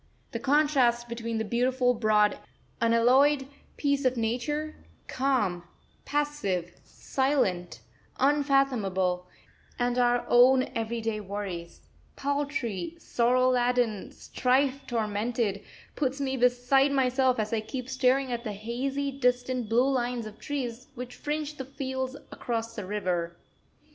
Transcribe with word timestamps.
The 0.31 0.39
contrast 0.39 1.07
between 1.07 1.37
the 1.37 1.45
beautiful, 1.45 1.93
broad, 1.93 2.39
unalloyed 2.81 3.45
peace 3.77 4.03
of 4.03 4.17
Nature 4.17 4.73
calm, 5.07 5.61
passive, 6.05 6.71
silent, 6.83 7.81
unfathomable, 8.19 9.27
and 9.77 9.99
our 9.99 10.25
own 10.27 10.63
everyday 10.73 11.19
worries 11.19 11.81
paltry, 12.15 12.95
sorrow 12.97 13.51
laden, 13.51 14.11
strife 14.11 14.87
tormented, 14.87 15.61
puts 15.95 16.19
me 16.19 16.35
beside 16.35 16.91
myself 16.91 17.37
as 17.37 17.53
I 17.53 17.61
keep 17.61 17.87
staring 17.87 18.31
at 18.31 18.43
the 18.43 18.53
hazy, 18.53 19.11
distant, 19.11 19.69
blue 19.69 19.87
line 19.91 20.25
of 20.25 20.39
trees 20.39 20.87
which 20.95 21.13
fringe 21.13 21.57
the 21.57 21.65
fields 21.65 22.15
across 22.31 22.73
the 22.73 22.87
river. 22.87 23.37